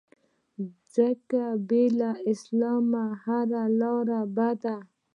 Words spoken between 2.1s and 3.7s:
اسلام هره